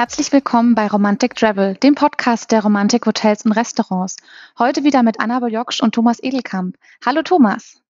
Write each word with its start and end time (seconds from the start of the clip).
Herzlich 0.00 0.32
willkommen 0.32 0.74
bei 0.74 0.86
Romantic 0.86 1.34
Travel, 1.34 1.74
dem 1.74 1.94
Podcast 1.94 2.52
der 2.52 2.62
Romantik 2.62 3.04
Hotels 3.04 3.44
und 3.44 3.52
Restaurants. 3.52 4.16
Heute 4.58 4.82
wieder 4.82 5.02
mit 5.02 5.20
Annabel 5.20 5.52
Joksch 5.52 5.82
und 5.82 5.94
Thomas 5.94 6.22
Edelkamp. 6.22 6.78
Hallo 7.04 7.20
Thomas. 7.20 7.82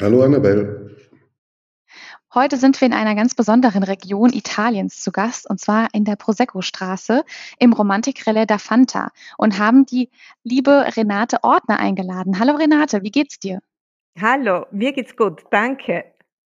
Hallo 0.00 0.22
Annabel. 0.22 0.96
Heute 2.32 2.56
sind 2.56 2.80
wir 2.80 2.86
in 2.86 2.94
einer 2.94 3.16
ganz 3.16 3.34
besonderen 3.34 3.82
Region 3.82 4.32
Italiens 4.32 5.00
zu 5.02 5.10
Gast, 5.10 5.50
und 5.50 5.58
zwar 5.58 5.88
in 5.92 6.04
der 6.04 6.14
Prosecco-Straße 6.14 7.24
im 7.58 7.72
Romantikrelle 7.72 8.46
da 8.46 8.58
Fanta 8.58 9.10
und 9.36 9.58
haben 9.58 9.86
die 9.86 10.08
liebe 10.44 10.92
Renate 10.96 11.42
Ordner 11.42 11.80
eingeladen. 11.80 12.38
Hallo 12.38 12.54
Renate, 12.54 13.02
wie 13.02 13.10
geht's 13.10 13.40
dir? 13.40 13.58
Hallo, 14.22 14.66
mir 14.70 14.92
geht's 14.92 15.16
gut, 15.16 15.42
danke. 15.50 16.04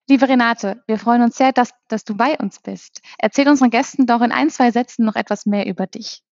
Liebe 0.06 0.28
Renate, 0.28 0.82
wir 0.86 0.98
freuen 0.98 1.22
uns 1.22 1.36
sehr, 1.36 1.52
dass, 1.52 1.70
dass 1.88 2.04
du 2.04 2.14
bei 2.14 2.36
uns 2.36 2.60
bist. 2.60 3.00
Erzähl 3.18 3.48
unseren 3.48 3.70
Gästen 3.70 4.04
doch 4.06 4.20
in 4.20 4.32
ein, 4.32 4.50
zwei 4.50 4.70
Sätzen 4.70 5.06
noch 5.06 5.16
etwas 5.16 5.46
mehr 5.46 5.66
über 5.66 5.86
dich. 5.86 6.22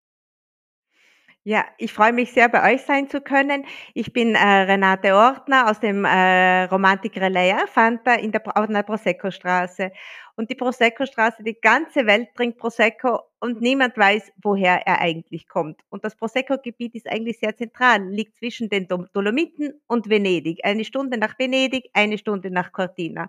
Ja, 1.44 1.64
ich 1.76 1.92
freue 1.92 2.12
mich 2.12 2.30
sehr, 2.30 2.48
bei 2.48 2.72
euch 2.72 2.82
sein 2.82 3.08
zu 3.08 3.20
können. 3.20 3.64
Ich 3.94 4.12
bin 4.12 4.36
äh, 4.36 4.38
Renate 4.46 5.12
Ortner 5.12 5.68
aus 5.68 5.80
dem 5.80 6.04
äh, 6.04 6.64
Romantik 6.66 7.16
Relais 7.16 7.56
Fanta 7.66 8.14
in 8.14 8.30
der, 8.30 8.42
auf 8.56 8.68
der 8.68 8.84
Prosecco-Straße. 8.84 9.90
Und 10.36 10.50
die 10.50 10.54
Prosecco-Straße, 10.54 11.42
die 11.42 11.60
ganze 11.60 12.06
Welt 12.06 12.28
trinkt 12.36 12.58
Prosecco 12.58 13.22
und 13.40 13.60
niemand 13.60 13.98
weiß, 13.98 14.30
woher 14.40 14.86
er 14.86 15.00
eigentlich 15.00 15.48
kommt. 15.48 15.80
Und 15.90 16.04
das 16.04 16.14
Prosecco-Gebiet 16.14 16.94
ist 16.94 17.08
eigentlich 17.10 17.40
sehr 17.40 17.56
zentral, 17.56 18.04
liegt 18.04 18.38
zwischen 18.38 18.68
den 18.68 18.86
Dolomiten 18.86 19.74
und 19.88 20.08
Venedig. 20.08 20.64
Eine 20.64 20.84
Stunde 20.84 21.18
nach 21.18 21.36
Venedig, 21.40 21.90
eine 21.92 22.18
Stunde 22.18 22.52
nach 22.52 22.70
Cortina. 22.70 23.28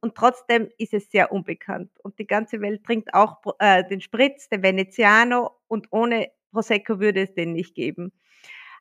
Und 0.00 0.16
trotzdem 0.16 0.68
ist 0.78 0.94
es 0.94 1.08
sehr 1.12 1.30
unbekannt. 1.30 1.92
Und 2.02 2.18
die 2.18 2.26
ganze 2.26 2.60
Welt 2.60 2.82
trinkt 2.82 3.14
auch 3.14 3.36
äh, 3.60 3.84
den 3.88 4.00
Spritz, 4.00 4.48
den 4.48 4.64
Veneziano 4.64 5.52
und 5.68 5.86
ohne 5.92 6.28
Prosecco 6.52 7.00
würde 7.00 7.22
es 7.22 7.34
den 7.34 7.52
nicht 7.52 7.74
geben. 7.74 8.12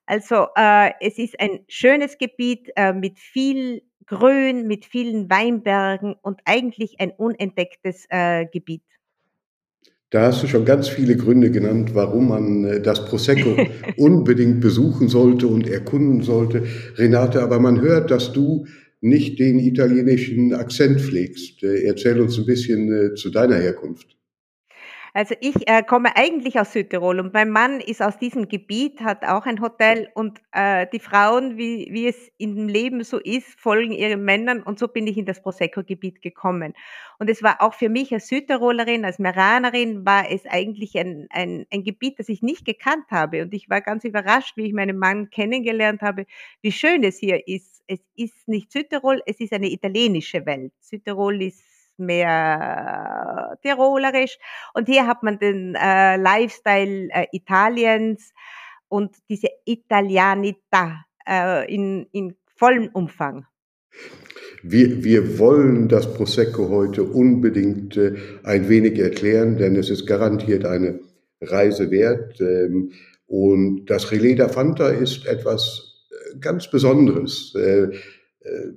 Also 0.05 0.47
äh, 0.55 0.91
es 0.99 1.17
ist 1.17 1.39
ein 1.39 1.61
schönes 1.67 2.17
Gebiet 2.17 2.69
äh, 2.75 2.93
mit 2.93 3.19
viel 3.19 3.81
Grün, 4.05 4.67
mit 4.67 4.85
vielen 4.85 5.29
Weinbergen 5.29 6.15
und 6.21 6.41
eigentlich 6.45 6.99
ein 6.99 7.11
unentdecktes 7.11 8.05
äh, 8.09 8.45
Gebiet. 8.51 8.83
Da 10.09 10.23
hast 10.23 10.43
du 10.43 10.47
schon 10.47 10.65
ganz 10.65 10.89
viele 10.89 11.15
Gründe 11.15 11.51
genannt, 11.51 11.95
warum 11.95 12.27
man 12.27 12.65
äh, 12.65 12.81
das 12.81 13.05
Prosecco 13.05 13.55
unbedingt 13.97 14.59
besuchen 14.59 15.07
sollte 15.07 15.47
und 15.47 15.69
erkunden 15.69 16.21
sollte. 16.21 16.63
Renate, 16.97 17.41
aber 17.41 17.59
man 17.59 17.79
hört, 17.79 18.11
dass 18.11 18.33
du 18.33 18.65
nicht 18.99 19.39
den 19.39 19.59
italienischen 19.59 20.53
Akzent 20.53 20.99
pflegst. 20.99 21.63
Äh, 21.63 21.85
erzähl 21.85 22.19
uns 22.19 22.37
ein 22.37 22.45
bisschen 22.45 22.91
äh, 22.91 23.15
zu 23.15 23.29
deiner 23.29 23.55
Herkunft. 23.55 24.17
Also 25.13 25.35
ich 25.41 25.67
äh, 25.67 25.83
komme 25.83 26.15
eigentlich 26.15 26.57
aus 26.57 26.71
Südtirol 26.71 27.19
und 27.19 27.33
mein 27.33 27.49
Mann 27.49 27.81
ist 27.81 28.01
aus 28.01 28.17
diesem 28.17 28.47
Gebiet, 28.47 29.01
hat 29.01 29.25
auch 29.25 29.45
ein 29.45 29.59
Hotel 29.59 30.09
und 30.13 30.39
äh, 30.53 30.87
die 30.93 31.01
Frauen, 31.01 31.57
wie, 31.57 31.89
wie 31.91 32.07
es 32.07 32.31
im 32.37 32.69
Leben 32.69 33.03
so 33.03 33.19
ist, 33.19 33.59
folgen 33.59 33.91
ihren 33.91 34.23
Männern 34.23 34.63
und 34.63 34.79
so 34.79 34.87
bin 34.87 35.07
ich 35.07 35.17
in 35.17 35.25
das 35.25 35.41
Prosecco-Gebiet 35.41 36.21
gekommen. 36.21 36.73
Und 37.19 37.29
es 37.29 37.43
war 37.43 37.61
auch 37.61 37.73
für 37.73 37.89
mich 37.89 38.13
als 38.13 38.29
Südtirolerin, 38.29 39.03
als 39.03 39.19
Meranerin, 39.19 40.05
war 40.05 40.31
es 40.31 40.45
eigentlich 40.45 40.97
ein, 40.97 41.27
ein, 41.29 41.65
ein 41.71 41.83
Gebiet, 41.83 42.17
das 42.17 42.29
ich 42.29 42.41
nicht 42.41 42.63
gekannt 42.63 43.05
habe. 43.11 43.41
Und 43.41 43.53
ich 43.53 43.69
war 43.69 43.81
ganz 43.81 44.05
überrascht, 44.05 44.55
wie 44.55 44.67
ich 44.67 44.73
meinen 44.73 44.97
Mann 44.97 45.29
kennengelernt 45.29 46.01
habe, 46.01 46.25
wie 46.61 46.71
schön 46.71 47.03
es 47.03 47.17
hier 47.17 47.47
ist. 47.49 47.83
Es 47.87 47.99
ist 48.15 48.47
nicht 48.47 48.71
Südtirol, 48.71 49.21
es 49.25 49.41
ist 49.41 49.51
eine 49.51 49.69
italienische 49.69 50.45
Welt. 50.45 50.71
Südtirol 50.79 51.41
ist 51.41 51.70
mehr 52.01 53.57
tirolerisch. 53.61 54.37
Und 54.73 54.87
hier 54.87 55.07
hat 55.07 55.23
man 55.23 55.39
den 55.39 55.75
äh, 55.75 56.17
Lifestyle 56.17 57.09
äh, 57.11 57.27
Italiens 57.31 58.33
und 58.89 59.15
diese 59.29 59.47
Italianita 59.65 61.05
äh, 61.27 61.73
in, 61.73 62.07
in 62.11 62.35
vollem 62.55 62.89
Umfang. 62.93 63.45
Wir, 64.63 65.03
wir 65.03 65.39
wollen 65.39 65.87
das 65.87 66.13
Prosecco 66.13 66.69
heute 66.69 67.03
unbedingt 67.03 67.97
äh, 67.97 68.15
ein 68.43 68.69
wenig 68.69 68.99
erklären, 68.99 69.57
denn 69.57 69.75
es 69.75 69.89
ist 69.89 70.05
garantiert 70.05 70.65
eine 70.65 70.99
Reise 71.41 71.89
wert. 71.89 72.39
Ähm, 72.39 72.91
und 73.25 73.85
das 73.85 74.11
Relais 74.11 74.35
da 74.35 74.49
Fanta 74.49 74.89
ist 74.89 75.25
etwas 75.25 76.05
äh, 76.11 76.39
ganz 76.39 76.69
Besonderes. 76.69 77.55
Äh, 77.55 77.83
äh, 78.41 78.73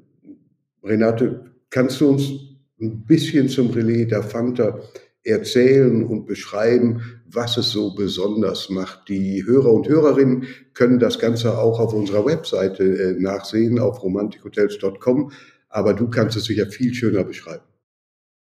Renate, 0.82 1.54
kannst 1.70 2.00
du 2.00 2.10
uns 2.10 2.53
ein 2.84 3.04
bisschen 3.06 3.48
zum 3.48 3.70
Relais 3.70 4.06
der 4.06 4.22
Fanta 4.22 4.78
erzählen 5.24 6.04
und 6.04 6.26
beschreiben, 6.26 7.22
was 7.26 7.56
es 7.56 7.70
so 7.70 7.94
besonders 7.94 8.68
macht. 8.68 9.08
Die 9.08 9.44
Hörer 9.44 9.72
und 9.72 9.88
Hörerinnen 9.88 10.46
können 10.74 10.98
das 10.98 11.18
Ganze 11.18 11.58
auch 11.58 11.80
auf 11.80 11.94
unserer 11.94 12.26
Webseite 12.26 12.84
äh, 12.84 13.20
nachsehen, 13.20 13.78
auf 13.78 14.02
romantikhotels.com, 14.02 15.32
aber 15.68 15.94
du 15.94 16.08
kannst 16.08 16.36
es 16.36 16.44
sicher 16.44 16.66
viel 16.66 16.94
schöner 16.94 17.24
beschreiben. 17.24 17.64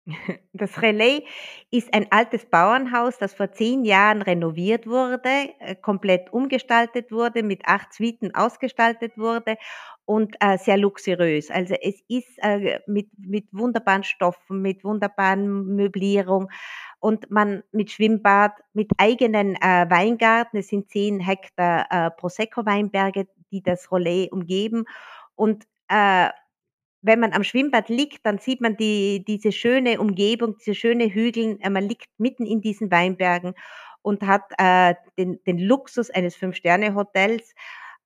Das 0.53 0.81
Relais 0.81 1.23
ist 1.71 1.93
ein 1.93 2.07
altes 2.11 2.45
Bauernhaus, 2.45 3.17
das 3.17 3.33
vor 3.33 3.51
zehn 3.51 3.83
Jahren 3.83 4.21
renoviert 4.21 4.87
wurde, 4.87 5.49
äh, 5.59 5.75
komplett 5.75 6.31
umgestaltet 6.31 7.11
wurde, 7.11 7.43
mit 7.43 7.63
acht 7.65 7.93
Suiten 7.93 8.33
ausgestaltet 8.33 9.17
wurde 9.17 9.57
und 10.05 10.35
äh, 10.39 10.57
sehr 10.57 10.77
luxuriös. 10.77 11.49
Also 11.51 11.75
es 11.81 12.01
ist 12.07 12.37
äh, 12.41 12.79
mit, 12.87 13.07
mit 13.17 13.47
wunderbaren 13.51 14.03
Stoffen, 14.03 14.61
mit 14.61 14.83
wunderbaren 14.83 15.75
Möblierung 15.75 16.49
und 16.99 17.29
man 17.31 17.63
mit 17.71 17.91
Schwimmbad, 17.91 18.53
mit 18.73 18.91
eigenen 18.97 19.55
äh, 19.55 19.85
Weingarten. 19.89 20.57
Es 20.57 20.67
sind 20.67 20.89
zehn 20.89 21.19
Hektar 21.19 21.87
äh, 21.89 22.11
Prosecco-Weinberge, 22.11 23.27
die 23.51 23.63
das 23.63 23.91
Relais 23.91 24.29
umgeben 24.31 24.85
und 25.35 25.65
äh, 25.89 26.29
wenn 27.05 27.19
man 27.19 27.33
am 27.33 27.43
Schwimmbad 27.43 27.87
liegt, 27.89 28.25
dann 28.25 28.39
sieht 28.39 28.61
man 28.61 28.77
die, 28.77 29.23
diese 29.27 29.51
schöne 29.51 29.99
Umgebung, 29.99 30.57
diese 30.57 30.73
schöne 30.73 31.13
Hügel. 31.13 31.59
Äh, 31.61 31.69
man 31.69 31.87
liegt 31.87 32.07
mitten 32.17 32.47
in 32.47 32.61
diesen 32.61 32.89
Weinbergen 32.89 33.53
und 34.01 34.23
hat 34.23 34.43
äh, 34.57 34.95
den, 35.17 35.39
den 35.45 35.59
Luxus 35.59 36.09
eines 36.09 36.35
Fünf-Sterne-Hotels. 36.35 37.53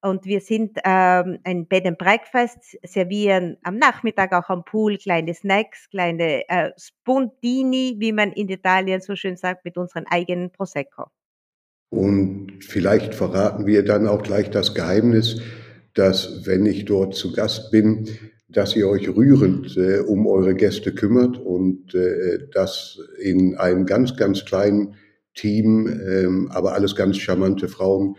Und 0.01 0.25
wir 0.25 0.39
sind 0.39 0.77
ähm, 0.85 1.39
ein 1.43 1.67
Bed 1.67 1.85
and 1.85 1.97
Breakfast, 1.97 2.77
servieren 2.83 3.57
am 3.63 3.77
Nachmittag 3.77 4.31
auch 4.31 4.49
am 4.49 4.63
Pool 4.63 4.97
kleine 4.97 5.33
Snacks, 5.33 5.89
kleine 5.89 6.47
äh, 6.47 6.71
Spuntini, 6.77 7.95
wie 7.99 8.13
man 8.13 8.31
in 8.31 8.47
Italien 8.47 9.01
so 9.01 9.15
schön 9.15 9.35
sagt, 9.35 9.65
mit 9.65 9.77
unseren 9.77 10.05
eigenen 10.09 10.51
Prosecco. 10.51 11.07
Und 11.89 12.59
vielleicht 12.61 13.13
verraten 13.13 13.65
wir 13.65 13.83
dann 13.83 14.07
auch 14.07 14.23
gleich 14.23 14.49
das 14.49 14.73
Geheimnis, 14.73 15.41
dass 15.95 16.45
wenn 16.45 16.65
ich 16.65 16.85
dort 16.85 17.15
zu 17.15 17.33
Gast 17.33 17.71
bin, 17.71 18.07
dass 18.47 18.75
ihr 18.75 18.88
euch 18.88 19.09
rührend 19.09 19.75
äh, 19.75 19.99
um 19.99 20.27
eure 20.27 20.55
Gäste 20.55 20.93
kümmert 20.93 21.38
und 21.38 21.93
äh, 21.93 22.47
das 22.53 22.99
in 23.19 23.55
einem 23.57 23.85
ganz, 23.85 24.15
ganz 24.15 24.45
kleinen 24.45 24.95
Team, 25.35 25.88
ähm, 25.88 26.49
aber 26.51 26.73
alles 26.73 26.95
ganz 26.95 27.17
charmante 27.17 27.67
Frauen, 27.67 28.15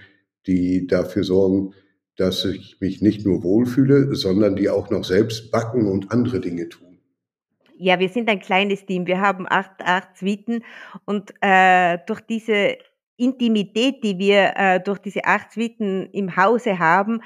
die 0.51 0.87
dafür 0.87 1.25
sorgen, 1.25 1.75
dass 2.17 2.45
ich 2.45 2.81
mich 2.81 3.01
nicht 3.01 3.25
nur 3.25 3.43
wohlfühle, 3.43 4.15
sondern 4.15 4.57
die 4.57 4.69
auch 4.69 4.91
noch 4.91 5.05
selbst 5.05 5.51
backen 5.51 5.87
und 5.87 6.11
andere 6.11 6.41
Dinge 6.41 6.69
tun. 6.69 6.99
Ja, 7.77 7.99
wir 7.99 8.11
sind 8.11 8.29
ein 8.29 8.41
kleines 8.41 8.85
Team. 8.85 9.07
Wir 9.07 9.21
haben 9.23 9.47
acht, 9.49 9.81
acht 9.83 10.19
Suiten 10.19 10.63
und 11.07 11.33
äh, 11.41 11.97
durch 12.07 12.21
diese 12.21 12.77
Intimität, 13.17 14.05
die 14.05 14.19
wir 14.19 14.53
äh, 14.57 14.81
durch 14.81 14.99
diese 14.99 15.25
acht 15.25 15.53
Suiten 15.53 16.11
im 16.13 16.37
Hause 16.37 16.79
haben, 16.79 17.23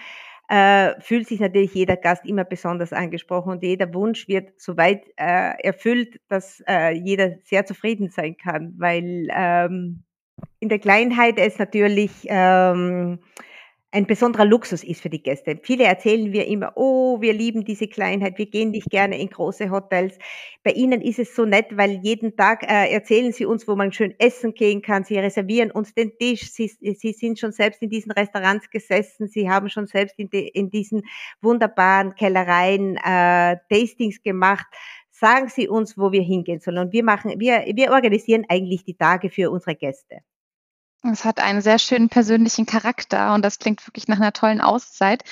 äh, 0.48 1.00
fühlt 1.00 1.26
sich 1.26 1.40
natürlich 1.40 1.74
jeder 1.74 1.96
Gast 1.96 2.24
immer 2.26 2.44
besonders 2.44 2.92
angesprochen 2.92 3.52
und 3.52 3.62
jeder 3.62 3.92
Wunsch 3.94 4.28
wird 4.28 4.60
soweit 4.60 5.04
äh, 5.16 5.54
erfüllt, 5.62 6.20
dass 6.28 6.62
äh, 6.68 6.92
jeder 6.92 7.38
sehr 7.42 7.64
zufrieden 7.64 8.10
sein 8.10 8.36
kann, 8.36 8.74
weil 8.76 9.28
ähm, 9.32 10.04
in 10.60 10.68
der 10.68 10.78
Kleinheit 10.78 11.38
es 11.38 11.58
natürlich 11.58 12.10
ähm, 12.26 13.18
ein 13.94 14.06
besonderer 14.06 14.44
Luxus 14.44 14.82
ist 14.82 15.00
für 15.02 15.08
die 15.08 15.22
Gäste. 15.22 15.56
Viele 15.62 15.84
erzählen 15.84 16.32
wir 16.32 16.48
immer, 16.48 16.72
oh, 16.74 17.20
wir 17.20 17.32
lieben 17.32 17.64
diese 17.64 17.86
Kleinheit, 17.86 18.38
wir 18.38 18.46
gehen 18.46 18.72
nicht 18.72 18.90
gerne 18.90 19.20
in 19.20 19.28
große 19.28 19.70
Hotels. 19.70 20.18
Bei 20.64 20.72
Ihnen 20.72 21.00
ist 21.00 21.20
es 21.20 21.36
so 21.36 21.44
nett, 21.44 21.76
weil 21.76 22.00
jeden 22.02 22.36
Tag 22.36 22.64
äh, 22.64 22.92
erzählen 22.92 23.32
Sie 23.32 23.46
uns, 23.46 23.68
wo 23.68 23.76
man 23.76 23.92
schön 23.92 24.12
essen 24.18 24.52
gehen 24.52 24.82
kann. 24.82 25.04
Sie 25.04 25.16
reservieren 25.16 25.70
uns 25.70 25.94
den 25.94 26.18
Tisch. 26.18 26.50
Sie, 26.50 26.66
Sie 26.66 27.12
sind 27.12 27.38
schon 27.38 27.52
selbst 27.52 27.82
in 27.82 27.88
diesen 27.88 28.10
Restaurants 28.10 28.68
gesessen. 28.68 29.28
Sie 29.28 29.48
haben 29.48 29.68
schon 29.68 29.86
selbst 29.86 30.18
in, 30.18 30.28
de, 30.28 30.48
in 30.48 30.70
diesen 30.70 31.02
wunderbaren 31.40 32.16
Kellereien 32.16 32.96
äh, 32.96 33.58
Tastings 33.70 34.20
gemacht. 34.24 34.66
Sagen 35.12 35.48
Sie 35.48 35.68
uns, 35.68 35.96
wo 35.96 36.10
wir 36.10 36.22
hingehen 36.22 36.58
sollen. 36.58 36.78
Und 36.78 36.92
wir 36.92 37.04
machen, 37.04 37.38
wir, 37.38 37.64
wir 37.76 37.92
organisieren 37.92 38.44
eigentlich 38.48 38.82
die 38.82 38.96
Tage 38.96 39.30
für 39.30 39.52
unsere 39.52 39.76
Gäste. 39.76 40.16
Es 41.12 41.24
hat 41.26 41.38
einen 41.38 41.60
sehr 41.60 41.78
schönen 41.78 42.08
persönlichen 42.08 42.64
Charakter 42.64 43.34
und 43.34 43.44
das 43.44 43.58
klingt 43.58 43.86
wirklich 43.86 44.08
nach 44.08 44.16
einer 44.16 44.32
tollen 44.32 44.62
Auszeit. 44.62 45.22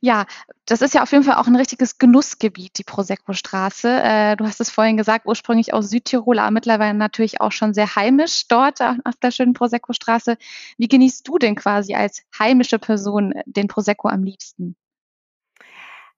Ja, 0.00 0.26
das 0.66 0.82
ist 0.82 0.92
ja 0.92 1.02
auf 1.02 1.12
jeden 1.12 1.22
Fall 1.22 1.36
auch 1.36 1.46
ein 1.46 1.54
richtiges 1.54 1.98
Genussgebiet, 1.98 2.78
die 2.78 2.84
Prosecco-Straße. 2.84 3.88
Äh, 4.02 4.36
du 4.36 4.44
hast 4.44 4.60
es 4.60 4.70
vorhin 4.70 4.96
gesagt, 4.96 5.26
ursprünglich 5.26 5.72
aus 5.72 5.88
Südtirol, 5.88 6.40
aber 6.40 6.50
mittlerweile 6.50 6.94
natürlich 6.94 7.40
auch 7.40 7.52
schon 7.52 7.74
sehr 7.74 7.94
heimisch 7.94 8.48
dort 8.48 8.80
auf 8.80 9.16
der 9.22 9.30
schönen 9.30 9.54
Prosecco-Straße. 9.54 10.36
Wie 10.78 10.88
genießt 10.88 11.26
du 11.28 11.38
denn 11.38 11.54
quasi 11.54 11.94
als 11.94 12.22
heimische 12.36 12.80
Person 12.80 13.32
den 13.46 13.68
Prosecco 13.68 14.08
am 14.08 14.24
liebsten? 14.24 14.74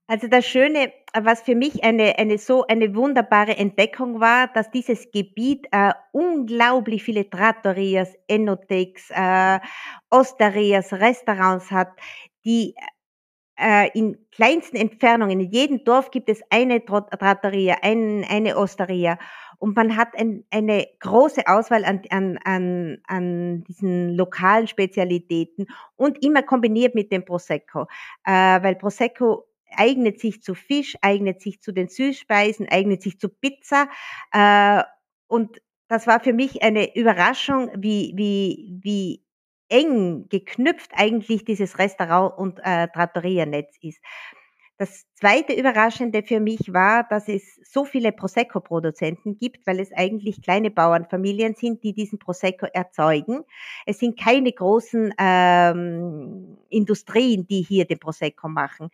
Also 0.09 0.27
das 0.27 0.47
Schöne, 0.47 0.93
was 1.15 1.43
für 1.43 1.55
mich 1.55 1.85
eine, 1.85 2.19
eine 2.19 2.37
so 2.37 2.67
eine 2.67 2.95
wunderbare 2.95 3.57
Entdeckung 3.57 4.21
war, 4.21 4.49
dass 4.49 4.71
dieses 4.71 5.11
Gebiet 5.11 5.67
äh, 5.71 5.93
unglaublich 6.11 7.05
viele 7.05 7.31
Trattorias, 7.31 8.13
Enotex, 8.27 9.11
äh, 9.11 9.61
Osterias, 10.11 10.93
Restaurants 10.93 11.71
hat, 11.71 11.89
die 12.45 12.75
äh, 13.57 13.91
in 13.97 14.19
kleinsten 14.33 14.77
Entfernungen, 14.77 15.41
in 15.41 15.51
jedem 15.51 15.85
Dorf 15.85 16.11
gibt 16.11 16.29
es 16.29 16.43
eine 16.51 16.85
Trattoria, 16.85 17.77
ein, 17.83 18.25
eine 18.29 18.57
Osteria. 18.57 19.19
Und 19.59 19.77
man 19.77 19.97
hat 19.97 20.09
ein, 20.19 20.45
eine 20.51 20.89
große 20.99 21.47
Auswahl 21.47 21.85
an, 21.85 22.03
an, 22.11 22.39
an, 22.45 22.99
an 23.07 23.63
diesen 23.65 24.17
lokalen 24.17 24.67
Spezialitäten 24.67 25.67
und 25.95 26.25
immer 26.25 26.43
kombiniert 26.43 26.97
mit 26.97 27.13
dem 27.13 27.25
Prosecco, 27.25 27.87
äh, 28.25 28.61
weil 28.63 28.75
Prosecco 28.75 29.45
eignet 29.77 30.21
sich 30.21 30.43
zu 30.43 30.55
Fisch, 30.55 30.97
eignet 31.03 31.41
sich 31.41 31.61
zu 31.61 31.73
den 31.73 31.89
Süßspeisen, 31.89 32.69
eignet 32.69 33.03
sich 33.03 33.19
zu 33.19 33.29
Pizza. 33.29 33.89
Äh, 34.33 34.83
und 35.27 35.61
das 35.89 36.07
war 36.07 36.21
für 36.21 36.33
mich 36.33 36.63
eine 36.63 36.97
Überraschung, 36.97 37.71
wie, 37.77 38.13
wie, 38.17 38.79
wie 38.83 39.25
eng 39.69 40.29
geknüpft 40.29 40.93
eigentlich 40.95 41.45
dieses 41.45 41.79
Restaurant- 41.79 42.37
und 42.37 42.61
äh, 42.63 42.89
Trattoria-Netz 42.89 43.77
ist. 43.81 44.01
Das 44.79 45.07
zweite 45.15 45.53
Überraschende 45.53 46.23
für 46.25 46.41
mich 46.41 46.73
war, 46.73 47.05
dass 47.05 47.29
es 47.29 47.61
so 47.63 47.85
viele 47.85 48.11
Prosecco-Produzenten 48.11 49.37
gibt, 49.37 49.65
weil 49.67 49.79
es 49.79 49.93
eigentlich 49.93 50.43
kleine 50.43 50.71
Bauernfamilien 50.73 51.55
sind, 51.55 51.85
die 51.85 51.93
diesen 51.93 52.19
Prosecco 52.19 52.67
erzeugen. 52.67 53.45
Es 53.87 54.01
sind 54.01 54.19
keine 54.19 54.51
großen 54.51 55.15
ähm, 55.19 56.59
Industrien, 56.69 57.47
die 57.47 57.63
hier 57.63 57.85
den 57.85 58.01
Prosecco 58.01 58.49
machen. 58.49 58.91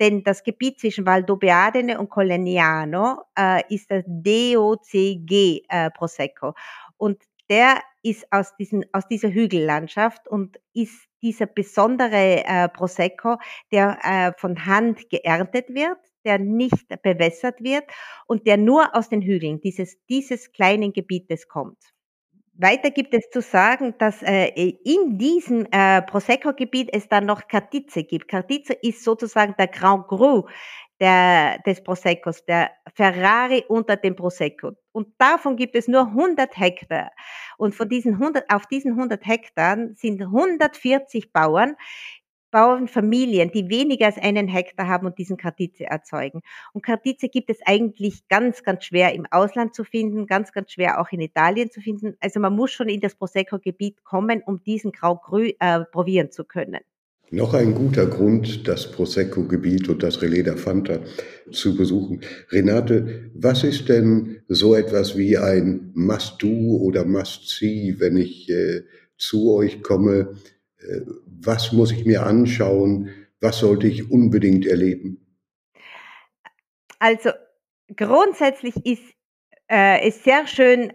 Denn 0.00 0.22
das 0.22 0.42
Gebiet 0.42 0.80
zwischen 0.80 1.06
Valdobbiadene 1.06 1.98
und 1.98 2.10
Colegnano 2.10 3.22
äh, 3.38 3.62
ist 3.74 3.90
das 3.90 4.04
DOCG 4.06 5.62
äh, 5.68 5.90
Prosecco. 5.90 6.54
Und 6.96 7.22
der 7.48 7.80
ist 8.02 8.26
aus, 8.32 8.56
diesen, 8.56 8.84
aus 8.92 9.06
dieser 9.08 9.30
Hügellandschaft 9.30 10.28
und 10.28 10.58
ist 10.74 11.06
dieser 11.22 11.46
besondere 11.46 12.44
äh, 12.44 12.68
Prosecco, 12.68 13.36
der 13.72 13.98
äh, 14.02 14.32
von 14.38 14.66
Hand 14.66 15.08
geerntet 15.10 15.68
wird, 15.70 15.98
der 16.24 16.38
nicht 16.38 16.88
bewässert 17.02 17.60
wird 17.62 17.84
und 18.26 18.46
der 18.46 18.56
nur 18.56 18.94
aus 18.94 19.08
den 19.08 19.22
Hügeln 19.22 19.60
dieses, 19.60 19.96
dieses 20.06 20.52
kleinen 20.52 20.92
Gebietes 20.92 21.48
kommt. 21.48 21.95
Weiter 22.58 22.90
gibt 22.90 23.12
es 23.12 23.28
zu 23.30 23.42
sagen, 23.42 23.94
dass 23.98 24.22
äh, 24.22 24.48
in 24.84 25.18
diesem 25.18 25.66
äh, 25.70 26.00
Prosecco-Gebiet 26.02 26.88
es 26.92 27.08
dann 27.08 27.26
noch 27.26 27.48
Cartize 27.48 28.04
gibt. 28.04 28.28
Cartize 28.28 28.72
ist 28.72 29.04
sozusagen 29.04 29.54
der 29.58 29.68
Grand 29.68 30.08
Cru 30.08 30.46
der, 31.00 31.58
des 31.66 31.82
Proseccos, 31.82 32.44
der 32.46 32.70
Ferrari 32.94 33.64
unter 33.68 33.96
dem 33.96 34.16
Prosecco. 34.16 34.72
Und 34.92 35.08
davon 35.18 35.56
gibt 35.56 35.76
es 35.76 35.88
nur 35.88 36.06
100 36.06 36.56
Hektar. 36.56 37.10
Und 37.58 37.74
von 37.74 37.88
diesen 37.88 38.14
100, 38.14 38.50
auf 38.50 38.66
diesen 38.66 38.92
100 38.92 39.26
Hektar 39.26 39.76
sind 39.94 40.22
140 40.22 41.32
Bauern, 41.32 41.76
Bauernfamilien, 42.56 43.50
die 43.50 43.68
weniger 43.68 44.06
als 44.06 44.16
einen 44.16 44.48
Hektar 44.48 44.88
haben 44.88 45.06
und 45.06 45.18
diesen 45.18 45.36
Kartize 45.36 45.84
erzeugen. 45.84 46.40
Und 46.72 46.82
Kartize 46.82 47.28
gibt 47.28 47.50
es 47.50 47.58
eigentlich 47.66 48.26
ganz, 48.28 48.62
ganz 48.62 48.86
schwer 48.86 49.12
im 49.12 49.26
Ausland 49.30 49.74
zu 49.74 49.84
finden, 49.84 50.26
ganz, 50.26 50.52
ganz 50.52 50.72
schwer 50.72 50.98
auch 50.98 51.12
in 51.12 51.20
Italien 51.20 51.70
zu 51.70 51.82
finden. 51.82 52.16
Also 52.18 52.40
man 52.40 52.56
muss 52.56 52.72
schon 52.72 52.88
in 52.88 53.00
das 53.00 53.14
Prosecco-Gebiet 53.14 54.04
kommen, 54.04 54.42
um 54.46 54.62
diesen 54.64 54.90
Grau 54.92 55.16
Grü 55.16 55.52
äh, 55.58 55.80
probieren 55.92 56.30
zu 56.30 56.44
können. 56.44 56.80
Noch 57.30 57.52
ein 57.52 57.74
guter 57.74 58.06
Grund, 58.06 58.66
das 58.66 58.90
Prosecco-Gebiet 58.90 59.90
und 59.90 60.02
das 60.02 60.22
Relais 60.22 60.44
der 60.44 60.56
Fanta 60.56 61.00
zu 61.52 61.76
besuchen. 61.76 62.22
Renate, 62.50 63.32
was 63.34 63.64
ist 63.64 63.90
denn 63.90 64.40
so 64.48 64.74
etwas 64.74 65.18
wie 65.18 65.36
ein 65.36 65.90
Must-Do 65.92 66.78
oder 66.78 67.04
Must-See, 67.04 67.96
wenn 67.98 68.16
ich 68.16 68.48
äh, 68.48 68.80
zu 69.18 69.52
euch 69.52 69.82
komme? 69.82 70.36
Was 71.26 71.72
muss 71.72 71.92
ich 71.92 72.04
mir 72.04 72.24
anschauen? 72.24 73.10
Was 73.40 73.58
sollte 73.58 73.86
ich 73.86 74.10
unbedingt 74.10 74.66
erleben? 74.66 75.26
Also 76.98 77.30
grundsätzlich 77.94 78.74
ist 78.84 79.02
äh, 79.68 80.10
sehr 80.10 80.46
schön, 80.46 80.92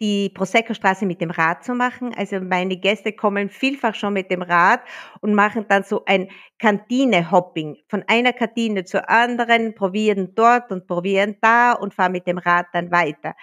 die 0.00 0.30
Prosecco-Straße 0.30 1.06
mit 1.06 1.20
dem 1.20 1.30
Rad 1.30 1.62
zu 1.62 1.74
machen. 1.74 2.12
Also 2.16 2.40
meine 2.40 2.76
Gäste 2.76 3.12
kommen 3.12 3.48
vielfach 3.48 3.94
schon 3.94 4.14
mit 4.14 4.32
dem 4.32 4.42
Rad 4.42 4.80
und 5.20 5.32
machen 5.32 5.66
dann 5.68 5.84
so 5.84 6.04
ein 6.06 6.28
Kantine-Hopping. 6.58 7.76
Von 7.88 8.02
einer 8.08 8.32
Kantine 8.32 8.84
zur 8.84 9.08
anderen, 9.08 9.76
probieren 9.76 10.34
dort 10.34 10.72
und 10.72 10.88
probieren 10.88 11.36
da 11.40 11.72
und 11.72 11.94
fahren 11.94 12.12
mit 12.12 12.26
dem 12.26 12.38
Rad 12.38 12.66
dann 12.72 12.90
weiter 12.90 13.34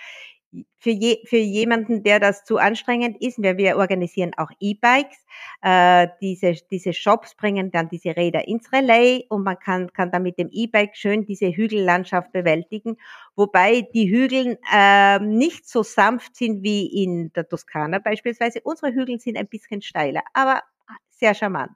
für, 0.79 0.89
je, 0.89 1.19
für 1.25 1.37
jemanden, 1.37 2.03
der 2.03 2.19
das 2.19 2.43
zu 2.43 2.57
anstrengend 2.57 3.21
ist, 3.21 3.41
wir, 3.41 3.57
wir 3.57 3.77
organisieren 3.77 4.31
auch 4.37 4.49
E-Bikes. 4.59 5.17
Äh, 5.61 6.07
diese, 6.21 6.53
diese 6.71 6.93
Shops 6.93 7.35
bringen 7.35 7.71
dann 7.71 7.89
diese 7.89 8.15
Räder 8.15 8.47
ins 8.47 8.71
Relais 8.71 9.25
und 9.29 9.43
man 9.43 9.59
kann, 9.59 9.91
kann 9.93 10.11
dann 10.11 10.23
mit 10.23 10.37
dem 10.37 10.49
E-Bike 10.51 10.95
schön 10.95 11.25
diese 11.25 11.47
Hügellandschaft 11.47 12.31
bewältigen, 12.31 12.97
wobei 13.35 13.81
die 13.93 14.09
Hügel 14.09 14.57
äh, 14.73 15.19
nicht 15.19 15.67
so 15.67 15.83
sanft 15.83 16.35
sind 16.35 16.63
wie 16.63 17.03
in 17.03 17.31
der 17.33 17.47
Toskana 17.47 17.99
beispielsweise. 17.99 18.61
Unsere 18.63 18.93
Hügel 18.93 19.19
sind 19.19 19.37
ein 19.37 19.47
bisschen 19.47 19.81
steiler, 19.81 20.23
aber 20.33 20.63
sehr 21.09 21.35
charmant. 21.35 21.71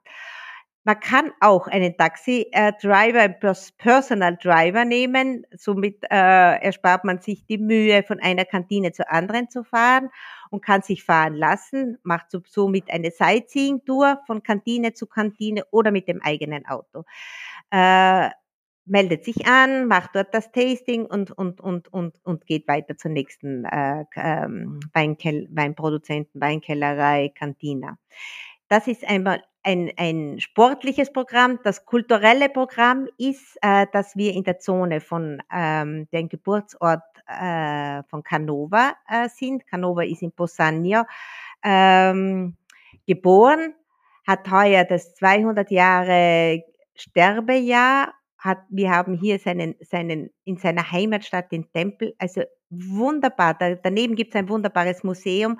Man 0.86 1.00
kann 1.00 1.32
auch 1.40 1.68
einen 1.68 1.96
Taxi-Driver, 1.96 3.20
einen 3.20 3.36
Personal 3.78 4.38
Driver 4.38 4.84
nehmen. 4.84 5.46
Somit 5.56 6.04
äh, 6.04 6.62
erspart 6.62 7.06
man 7.06 7.20
sich 7.20 7.46
die 7.46 7.58
Mühe, 7.58 8.04
von 8.04 8.20
einer 8.20 8.44
Kantine 8.44 8.92
zur 8.92 9.10
anderen 9.10 9.50
zu 9.50 9.64
fahren 9.64 10.10
und 10.50 10.64
kann 10.64 10.82
sich 10.82 11.04
fahren 11.04 11.36
lassen, 11.36 11.98
macht 12.04 12.28
somit 12.48 12.92
eine 12.92 13.12
Sightseeing-Tour 13.12 14.20
von 14.28 14.44
Kantine 14.44 14.94
zu 14.94 15.08
Kantine 15.08 15.64
oder 15.72 15.92
mit 15.92 16.08
dem 16.08 16.22
eigenen 16.22 16.66
Auto. 16.66 17.06
Äh, 17.72 18.30
meldet 18.86 19.24
sich 19.24 19.48
an, 19.48 19.88
macht 19.88 20.16
dort 20.16 20.34
das 20.34 20.52
Tasting 20.52 21.06
und, 21.06 21.32
und, 21.32 21.62
und, 21.62 21.92
und, 21.94 22.20
und 22.24 22.46
geht 22.46 22.68
weiter 22.68 22.98
zur 22.98 23.12
nächsten 23.12 23.66
äh, 23.66 24.04
ähm, 24.16 24.80
Weinkel 24.94 25.48
Weinproduzenten, 25.52 26.42
Weinkellerei, 26.42 27.32
Kantina. 27.34 27.98
Das 28.68 28.88
ist 28.88 29.08
einmal 29.08 29.42
ein, 29.64 29.92
ein 29.98 30.40
sportliches 30.40 31.12
Programm. 31.12 31.60
Das 31.64 31.86
kulturelle 31.86 32.50
Programm 32.50 33.08
ist, 33.18 33.58
äh, 33.62 33.88
dass 33.92 34.16
wir 34.16 34.34
in 34.34 34.44
der 34.44 34.60
Zone 34.60 35.02
von 35.02 35.42
ähm, 35.52 36.08
dem 36.12 36.30
Geburtsort 36.30 37.02
äh, 37.28 38.04
von 38.04 38.24
Canova 38.24 38.94
äh, 39.08 39.30
sind. 39.30 39.66
Canova 39.68 40.04
ist 40.04 40.22
in 40.22 40.32
Posagno 40.32 41.04
ähm, 41.64 42.58
geboren, 43.08 43.74
hat 44.28 44.50
heuer 44.52 44.84
das 44.84 45.16
200 45.16 45.72
Jahre 45.72 46.64
Sterbejahr. 46.96 48.14
Hat, 48.38 48.60
wir 48.70 48.92
haben 48.92 49.14
hier 49.14 49.40
seinen, 49.40 49.76
seinen, 49.80 50.30
in 50.44 50.58
seiner 50.58 50.92
Heimatstadt 50.92 51.50
den 51.54 51.72
Tempel, 51.72 52.14
also 52.18 52.42
wunderbar. 52.70 53.54
Da, 53.54 53.76
daneben 53.76 54.16
gibt 54.16 54.36
es 54.36 54.40
ein 54.40 54.50
wunderbares 54.50 55.04
Museum 55.04 55.58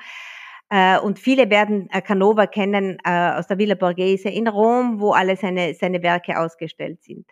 und 1.00 1.20
viele 1.20 1.50
werden 1.50 1.88
äh, 1.92 2.02
Canova 2.02 2.48
kennen 2.48 2.98
äh, 3.04 3.32
aus 3.38 3.48
der 3.48 3.60
Villa 3.60 3.76
Borghese 3.76 4.30
in 4.30 4.48
Rom, 4.48 5.00
wo 5.00 5.12
alle 5.12 5.36
seine, 5.36 5.76
seine 5.76 6.02
Werke 6.02 6.40
ausgestellt 6.40 7.04
sind. 7.04 7.28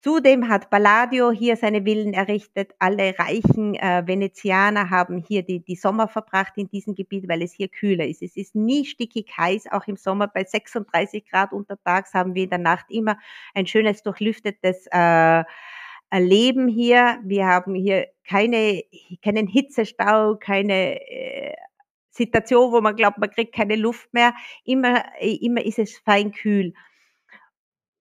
Zudem 0.00 0.48
hat 0.48 0.70
Palladio 0.70 1.32
hier 1.32 1.56
seine 1.56 1.82
Villen 1.82 2.14
errichtet. 2.14 2.72
Alle 2.78 3.18
reichen 3.18 3.74
äh, 3.74 4.04
Venezianer 4.06 4.88
haben 4.88 5.18
hier 5.18 5.42
die, 5.42 5.64
die 5.64 5.74
Sommer 5.74 6.06
verbracht 6.06 6.52
in 6.56 6.68
diesem 6.68 6.94
Gebiet, 6.94 7.28
weil 7.28 7.42
es 7.42 7.52
hier 7.52 7.68
kühler 7.68 8.06
ist. 8.06 8.22
Es 8.22 8.36
ist 8.36 8.54
nie 8.54 8.84
stickig 8.84 9.36
heiß, 9.36 9.66
auch 9.72 9.86
im 9.88 9.96
Sommer 9.96 10.28
bei 10.28 10.44
36 10.44 11.28
Grad 11.28 11.52
untertags 11.52 12.14
haben 12.14 12.34
wir 12.34 12.44
in 12.44 12.50
der 12.50 12.58
Nacht 12.60 12.86
immer 12.88 13.18
ein 13.52 13.66
schönes 13.66 14.02
durchlüftetes 14.02 14.86
äh, 14.92 15.42
Leben 16.12 16.68
hier. 16.68 17.18
Wir 17.24 17.46
haben 17.46 17.74
hier 17.74 18.06
keine, 18.26 18.82
keinen 19.22 19.48
Hitzestau, 19.48 20.36
keine 20.36 21.00
äh, 21.00 21.54
Situation, 22.16 22.72
wo 22.72 22.80
man 22.80 22.96
glaubt, 22.96 23.18
man 23.18 23.30
kriegt 23.30 23.54
keine 23.54 23.76
Luft 23.76 24.12
mehr. 24.12 24.34
Immer, 24.64 25.04
immer 25.20 25.64
ist 25.64 25.78
es 25.78 25.98
fein 25.98 26.32
kühl. 26.32 26.72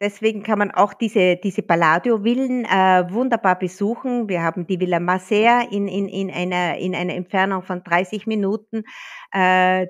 Deswegen 0.01 0.43
kann 0.43 0.59
man 0.59 0.71
auch 0.71 0.93
diese, 0.93 1.37
diese 1.37 1.61
Palladio-Villen 1.61 2.65
äh, 2.65 3.05
wunderbar 3.11 3.57
besuchen. 3.57 4.27
Wir 4.27 4.43
haben 4.43 4.67
die 4.67 4.79
Villa 4.79 4.99
Maser 4.99 5.71
in, 5.71 5.87
in, 5.87 6.09
in, 6.09 6.29
einer, 6.31 6.77
in 6.77 6.93
einer 6.95 7.13
Entfernung 7.13 7.63
von 7.63 7.81
30 7.83 8.27
Minuten. 8.27 8.83
Äh, 9.31 9.87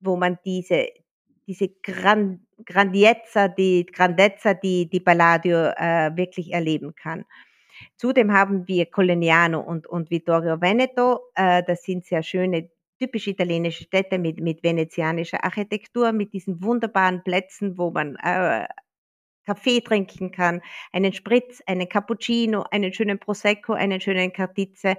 wo 0.00 0.16
man 0.16 0.38
diese, 0.44 0.88
diese 1.46 1.68
Gran, 1.82 2.46
Grandiezza, 2.64 3.48
die 3.48 3.86
Grandezza, 3.86 4.54
die, 4.54 4.88
die 4.88 5.00
Palladio 5.00 5.70
äh, 5.76 6.16
wirklich 6.16 6.52
erleben 6.52 6.94
kann. 6.94 7.24
Zudem 7.96 8.32
haben 8.32 8.66
wir 8.68 8.86
Coleniano 8.86 9.60
und, 9.60 9.86
und 9.86 10.10
Vittorio 10.10 10.60
Veneto. 10.60 11.20
Äh, 11.34 11.62
das 11.64 11.82
sind 11.82 12.06
sehr 12.06 12.22
schöne, 12.22 12.70
typisch 12.98 13.26
italienische 13.26 13.84
Städte 13.84 14.18
mit, 14.18 14.40
mit 14.40 14.62
venezianischer 14.62 15.44
Architektur, 15.44 16.12
mit 16.12 16.32
diesen 16.32 16.62
wunderbaren 16.62 17.22
Plätzen, 17.22 17.78
wo 17.78 17.90
man 17.90 18.16
äh, 18.16 18.66
Kaffee 19.46 19.80
trinken 19.80 20.32
kann, 20.32 20.60
einen 20.92 21.12
Spritz, 21.12 21.62
einen 21.66 21.88
Cappuccino, 21.88 22.64
einen 22.70 22.92
schönen 22.92 23.18
Prosecco, 23.18 23.72
einen 23.72 24.00
schönen 24.00 24.32
Cartizze 24.32 24.96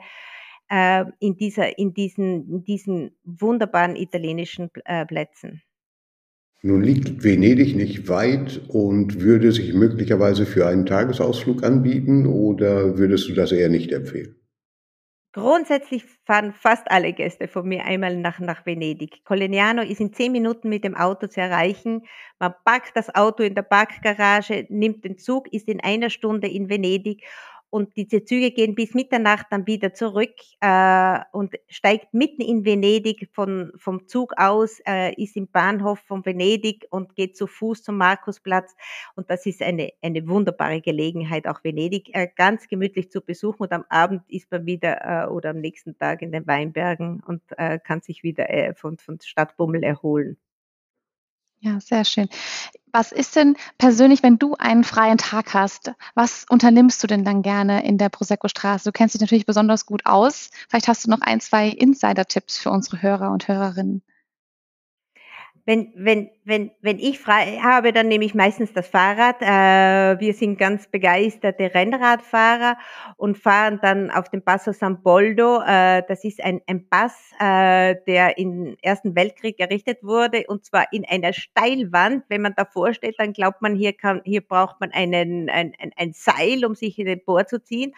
äh, 0.70 1.06
in, 1.20 1.36
dieser, 1.36 1.78
in, 1.78 1.94
diesen, 1.94 2.50
in 2.50 2.64
diesen 2.64 3.12
wunderbaren 3.24 3.96
italienischen 3.96 4.70
äh, 4.86 5.06
Plätzen. 5.06 5.62
Nun 6.64 6.82
liegt 6.82 7.24
Venedig 7.24 7.76
nicht 7.76 8.10
weit 8.10 8.62
und 8.68 9.22
würde 9.22 9.52
sich 9.52 9.74
möglicherweise 9.74 10.46
für 10.46 10.66
einen 10.68 10.88
Tagesausflug 10.88 11.64
anbieten 11.64 12.26
oder 12.26 12.98
würdest 12.98 13.30
du 13.30 13.34
das 13.34 13.52
eher 13.52 13.70
nicht 13.70 13.92
empfehlen? 13.92 14.36
Grundsätzlich 15.38 16.04
fahren 16.26 16.52
fast 16.52 16.90
alle 16.90 17.14
Gäste 17.14 17.48
von 17.48 17.68
mir 17.68 17.86
einmal 17.86 18.18
nach, 18.18 18.40
nach 18.40 18.66
Venedig. 18.66 19.24
Coleniano 19.24 19.84
ist 19.84 20.02
in 20.02 20.12
zehn 20.12 20.32
Minuten 20.32 20.68
mit 20.68 20.84
dem 20.84 20.96
Auto 20.96 21.28
zu 21.28 21.40
erreichen. 21.40 22.08
Man 22.40 22.56
parkt 22.66 22.98
das 22.98 23.14
Auto 23.14 23.44
in 23.44 23.54
der 23.54 23.62
Parkgarage, 23.62 24.66
nimmt 24.70 25.06
den 25.06 25.20
Zug, 25.20 25.54
ist 25.54 25.68
in 25.68 25.80
einer 25.80 26.10
Stunde 26.10 26.48
in 26.48 26.70
Venedig 26.70 27.24
und 27.70 27.96
diese 27.98 28.24
Züge 28.24 28.52
gehen 28.52 28.76
bis 28.76 28.94
Mitternacht 28.94 29.48
dann 29.50 29.68
wieder 29.68 29.94
zurück 29.94 30.34
äh, 30.62 31.20
und 31.32 31.56
steigt 31.68 32.14
mitten 32.14 32.42
in 32.42 32.64
Venedig 32.64 33.30
von, 33.34 33.74
vom 33.76 34.08
Zug 34.08 34.34
aus, 34.38 34.80
äh, 34.88 35.14
ist 35.22 35.36
im 35.36 35.48
Bahnhof 35.48 36.00
von 36.00 36.26
Venedig 36.26 36.88
und 36.92 37.16
geht 37.16 37.36
zu 37.36 37.46
Fuß 37.46 37.84
zum 37.84 37.98
Markusplatz. 37.98 38.76
Und 39.16 39.30
das 39.30 39.46
ist 39.46 39.62
eine, 39.62 39.92
eine 40.02 40.28
wunderbare 40.28 40.82
Gelegenheit, 40.82 41.48
auch 41.48 41.64
Venedig 41.64 42.16
äh, 42.16 42.30
ganz 42.36 42.68
gemütlich 42.68 43.12
zu 43.12 43.22
besuchen. 43.22 43.64
Und 43.64 43.72
am 43.74 43.86
Abend 43.90 44.24
ist 44.30 44.50
man 44.50 44.66
wieder 44.66 45.26
äh, 45.26 45.28
oder 45.28 45.50
am 45.50 45.60
nächsten 45.60 45.98
Tag 45.98 46.22
in 46.22 46.32
den 46.32 46.48
Weinbergen 46.48 47.22
und 47.26 47.42
äh, 47.58 47.80
kann 47.80 48.02
sich 48.02 48.24
wieder 48.24 48.50
äh, 48.50 48.74
von, 48.76 48.98
von 48.98 49.20
Stadtbummel 49.20 49.84
erholen. 49.84 50.38
Ja, 51.60 51.80
sehr 51.80 52.06
schön. 52.06 52.30
Was 52.98 53.12
ist 53.12 53.36
denn 53.36 53.58
persönlich, 53.78 54.24
wenn 54.24 54.40
du 54.40 54.56
einen 54.56 54.84
freien 54.84 55.20
Tag 55.20 55.54
hast, 55.54 55.92
was 56.16 56.48
unternimmst 56.50 57.04
du 57.04 57.06
denn 57.06 57.24
dann 57.24 57.44
gerne 57.44 57.86
in 57.86 58.00
der 58.00 58.10
Prosecco-Straße? 58.10 58.86
Du 58.86 58.92
kennst 58.92 59.14
dich 59.14 59.22
natürlich 59.22 59.46
besonders 59.46 59.86
gut 59.86 60.08
aus. 60.08 60.50
Vielleicht 60.68 60.88
hast 60.88 61.06
du 61.06 61.12
noch 61.12 61.22
ein, 61.22 61.40
zwei 61.40 61.68
Insider-Tipps 61.68 62.58
für 62.58 62.72
unsere 62.72 63.04
Hörer 63.04 63.30
und 63.30 63.48
Hörerinnen 63.48 64.02
wenn, 65.68 65.92
wenn, 65.96 66.30
wenn, 66.46 66.72
wenn 66.80 66.98
ich 66.98 67.20
frei 67.20 67.60
habe, 67.62 67.92
dann 67.92 68.08
nehme 68.08 68.24
ich 68.24 68.34
meistens 68.34 68.72
das 68.72 68.88
Fahrrad. 68.88 69.42
Äh, 69.42 70.18
wir 70.18 70.34
sind 70.34 70.58
ganz 70.58 70.88
begeisterte 70.88 71.74
Rennradfahrer 71.74 72.78
und 73.18 73.38
fahren 73.38 73.78
dann 73.82 74.10
auf 74.10 74.30
dem 74.30 74.42
Passo 74.42 74.72
San 74.72 75.04
Boldo. 75.04 75.62
Äh, 75.68 76.04
das 76.08 76.24
ist 76.24 76.42
ein, 76.42 76.62
ein 76.68 76.88
Pass, 76.88 77.34
äh, 77.42 77.96
der 78.08 78.38
im 78.38 78.78
Ersten 78.82 79.14
Weltkrieg 79.14 79.60
errichtet 79.60 80.02
wurde 80.04 80.46
und 80.48 80.64
zwar 80.64 80.86
in 80.94 81.04
einer 81.06 81.34
Steilwand. 81.34 82.24
Wenn 82.30 82.44
man 82.44 82.54
davor 82.56 82.94
steht, 82.94 83.16
dann 83.18 83.34
glaubt 83.34 83.62
man, 83.62 83.76
hier, 83.76 83.92
kann, 83.92 84.22
hier 84.24 84.42
braucht 84.42 84.80
man 84.80 84.92
einen, 84.94 85.50
ein, 85.50 85.74
ein, 85.78 85.92
ein 85.98 86.14
Seil, 86.14 86.64
um 86.64 86.76
sich 86.76 86.98
in 86.98 87.08
den 87.08 87.26
Bohr 87.26 87.46
zu 87.46 87.62
ziehen. 87.62 87.94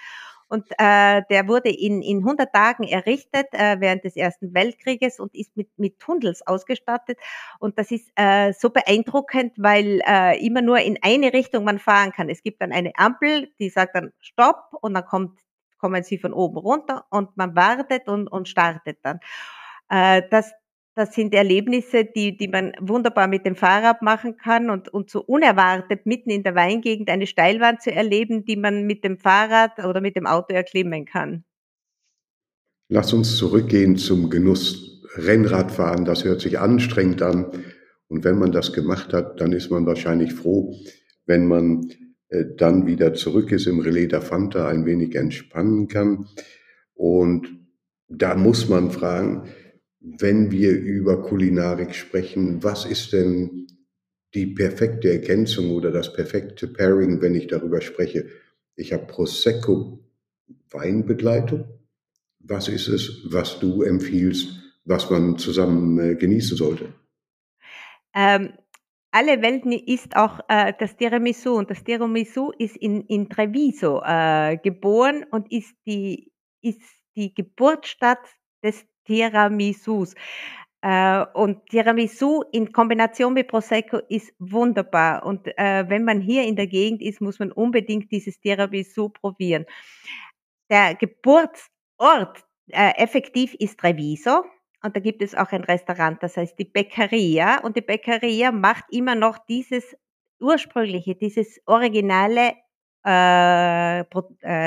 Und 0.50 0.65
äh, 0.79 1.22
der 1.29 1.48
wurde 1.48 1.70
in, 1.70 2.01
in 2.01 2.18
100 2.20 2.51
Tagen 2.51 2.84
errichtet 2.84 3.48
äh, 3.51 3.77
während 3.79 4.03
des 4.03 4.15
Ersten 4.15 4.53
Weltkrieges 4.53 5.20
und 5.20 5.34
ist 5.36 5.56
mit, 5.56 5.70
mit 5.77 6.00
Tunnels 6.00 6.46
ausgestattet. 6.46 7.20
Und 7.60 7.77
das 7.77 7.91
ist 7.91 8.12
äh, 8.15 8.51
so 8.53 8.72
beeindruckend, 8.72 9.53
weil 9.58 10.01
äh, 10.08 10.44
immer 10.46 10.62
nur 10.62 10.79
in 10.79 10.98
eine 11.03 11.34
Richtung 11.34 11.63
man 11.63 11.77
fahren 11.77 12.12
kann. 12.12 12.29
Es 12.29 12.41
gibt 12.41 12.62
dann 12.62 12.72
eine 12.72 12.91
Ampel, 12.98 13.51
die 13.60 13.70
sagt 13.70 13.96
dann 13.96 14.12
Stopp 14.20 14.74
und 14.82 14.96
dann 14.96 15.06
kommt, 15.06 15.39
kommen 15.77 16.03
sie 16.03 16.18
von 16.18 16.34
oben 16.34 16.58
runter 16.58 17.06
und 17.12 17.38
man 17.38 17.56
wartet 17.56 18.08
und, 18.08 18.27
und 18.27 18.50
startet 18.50 18.98
dann. 19.03 19.20
Äh, 19.89 20.24
das, 20.32 20.51
das 21.00 21.15
sind 21.15 21.34
Erlebnisse, 21.34 22.03
die, 22.03 22.36
die 22.36 22.50
man 22.50 22.74
wunderbar 22.82 23.29
mit 23.29 23.46
dem 23.46 23.56
Fahrrad 23.56 24.01
machen 24.01 24.36
kann 24.36 24.70
und, 24.70 24.89
und 24.89 25.10
so 25.10 25.22
unerwartet 25.22 26.06
mitten 26.06 26.29
in 26.29 26.44
der 26.44 26.56
Weingegend 26.56 27.10
eine 27.10 27.25
Steilwand 27.25 27.82
zu 27.82 27.89
erleben, 27.89 28.44
die 28.44 28.58
man 28.58 28.86
mit 28.86 29.06
dem 29.06 29.18
Fahrrad 29.18 29.79
oder 29.79 30.01
mit 30.01 30.18
dem 30.18 30.27
Auto 30.27 30.53
erklimmen 30.53 31.06
kann. 31.06 31.46
Lass 32.89 33.13
uns 33.13 33.38
zurückgehen 33.38 33.96
zum 33.96 34.29
Genuss 34.29 35.01
Rennradfahren. 35.15 36.03
Das 36.03 36.25
hört 36.25 36.41
sich 36.41 36.60
anstrengend 36.60 37.22
an. 37.22 37.46
Und 38.10 38.25
wenn 38.25 38.38
man 38.38 38.51
das 38.51 38.74
gemacht 38.74 39.13
hat, 39.13 39.39
dann 39.39 39.53
ist 39.53 39.72
man 39.72 39.86
wahrscheinlich 39.86 40.34
froh, 40.34 40.75
wenn 41.25 41.48
man 41.48 41.89
äh, 42.27 42.44
dann 42.58 42.88
wieder 42.88 43.13
zurück 43.13 43.53
ist 43.53 43.68
im 43.68 43.79
Relais 43.79 44.10
der 44.10 44.22
Fanta, 44.22 44.68
ein 44.68 44.86
wenig 44.86 45.15
entspannen 45.15 45.88
kann. 45.88 46.27
Und 46.94 47.48
da 48.10 48.36
muss 48.36 48.68
man 48.68 48.91
fragen, 48.91 49.48
wenn 50.00 50.51
wir 50.51 50.72
über 50.72 51.22
Kulinarik 51.22 51.94
sprechen, 51.94 52.63
was 52.63 52.86
ist 52.86 53.13
denn 53.13 53.68
die 54.34 54.48
perfekte 54.48 55.12
Ergänzung 55.12 55.72
oder 55.72 55.91
das 55.91 56.13
perfekte 56.13 56.68
Pairing, 56.68 57.22
wenn 57.22 57.36
ich 57.36 57.48
darüber 57.48 57.82
spreche? 57.82 58.29
Ich 58.75 58.94
habe 58.94 59.08
Prosecco 59.08 60.00
Weinbegleitung. 60.72 61.65
Was 62.39 62.68
ist 62.68 62.88
es, 62.88 63.22
was 63.25 63.60
du 63.60 63.84
empfiehlst, 63.84 64.50
was 64.86 65.10
man 65.10 65.38
zusammen 65.38 66.00
äh, 66.00 66.15
genießen 66.15 66.56
sollte? 66.56 66.94
Ähm, 68.15 68.53
alle 69.12 69.41
Welten 69.41 69.72
ist 69.72 70.15
auch 70.15 70.39
äh, 70.48 70.74
das 70.79 70.96
Tiramisu 70.96 71.56
und 71.56 71.70
das 71.70 71.84
Tiramisu 71.84 72.51
ist 72.58 72.77
in, 72.77 73.01
in 73.01 73.29
Treviso 73.29 74.01
äh, 74.03 74.58
geboren 74.58 75.25
und 75.32 75.51
ist 75.51 75.75
die, 75.86 76.32
ist 76.62 76.82
die 77.15 77.34
Geburtsstadt 77.34 78.25
des 78.63 78.86
Tiramisus. 79.10 80.13
Äh, 80.82 81.25
und 81.34 81.66
Tiramisu 81.66 82.44
in 82.51 82.72
Kombination 82.72 83.34
mit 83.34 83.48
Prosecco 83.48 83.98
ist 84.08 84.32
wunderbar. 84.38 85.25
Und 85.25 85.48
äh, 85.58 85.89
wenn 85.89 86.06
man 86.06 86.22
hier 86.22 86.44
in 86.44 86.56
der 86.56 86.68
Gegend 86.68 87.01
ist, 87.01 87.20
muss 87.20 87.39
man 87.39 87.51
unbedingt 87.51 88.12
dieses 88.12 88.39
Tiramisu 88.39 89.10
probieren. 89.10 89.66
Der 90.70 90.94
Geburtsort 90.94 92.46
äh, 92.68 92.92
effektiv 92.98 93.56
ist 93.56 93.80
Treviso. 93.80 94.46
Und 94.84 94.96
da 94.96 95.00
gibt 95.01 95.22
es 95.22 95.36
auch 95.36 95.51
ein 95.51 95.63
Restaurant, 95.63 96.22
das 96.22 96.38
heißt 96.38 96.58
die 96.58 96.66
Beccaria. 96.66 97.60
Und 97.62 97.75
die 97.75 97.82
Beccaria 97.82 98.51
macht 98.51 98.86
immer 98.92 99.16
noch 99.16 99.39
dieses 99.39 99.98
ursprüngliche, 100.39 101.16
dieses 101.16 101.60
originale 101.66 102.54
äh, 103.04 104.06